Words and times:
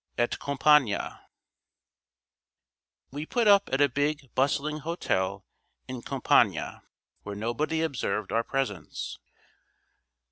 AT 0.17 0.39
COMPIÈGNE 0.39 1.19
WE 3.11 3.25
put 3.27 3.47
up 3.47 3.69
at 3.71 3.81
a 3.81 3.87
big, 3.87 4.33
bustling 4.33 4.79
hotel 4.79 5.45
in 5.87 6.01
Compiègne, 6.01 6.81
where 7.21 7.35
nobody 7.35 7.83
observed 7.83 8.31
our 8.31 8.43
presence. 8.43 9.19